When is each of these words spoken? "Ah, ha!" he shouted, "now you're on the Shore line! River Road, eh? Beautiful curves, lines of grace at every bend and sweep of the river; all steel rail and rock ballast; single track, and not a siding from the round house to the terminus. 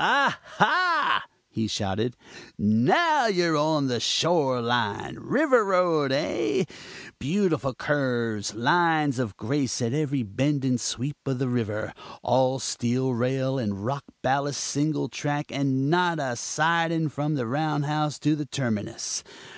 "Ah, 0.00 0.40
ha!" 0.42 1.24
he 1.50 1.66
shouted, 1.66 2.16
"now 2.56 3.26
you're 3.26 3.54
on 3.54 3.86
the 3.86 4.00
Shore 4.00 4.62
line! 4.62 5.16
River 5.16 5.62
Road, 5.62 6.10
eh? 6.10 6.64
Beautiful 7.18 7.74
curves, 7.74 8.54
lines 8.54 9.18
of 9.18 9.36
grace 9.36 9.82
at 9.82 9.92
every 9.92 10.22
bend 10.22 10.64
and 10.64 10.80
sweep 10.80 11.18
of 11.26 11.38
the 11.38 11.50
river; 11.50 11.92
all 12.22 12.58
steel 12.58 13.12
rail 13.12 13.58
and 13.58 13.84
rock 13.84 14.04
ballast; 14.22 14.64
single 14.64 15.10
track, 15.10 15.52
and 15.52 15.90
not 15.90 16.18
a 16.18 16.34
siding 16.36 17.10
from 17.10 17.34
the 17.34 17.46
round 17.46 17.84
house 17.84 18.18
to 18.20 18.34
the 18.34 18.46
terminus. 18.46 19.22